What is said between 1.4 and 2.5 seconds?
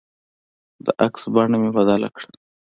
مې بدله کړه.